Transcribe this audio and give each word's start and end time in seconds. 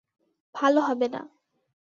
ভালো 0.55 0.79
হবে 0.81 1.07
না। 1.07 1.21